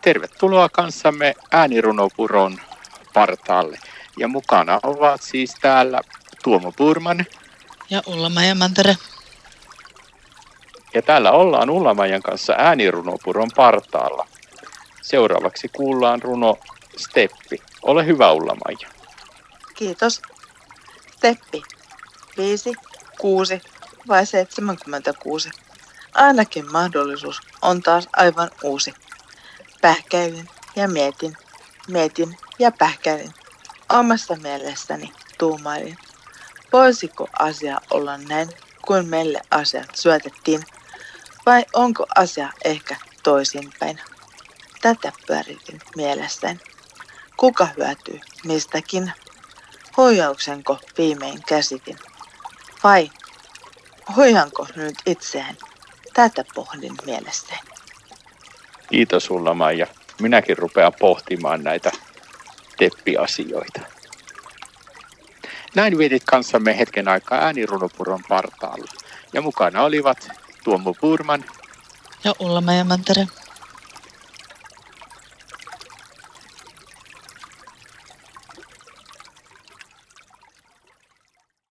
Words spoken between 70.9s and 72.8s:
Purman ja Ulla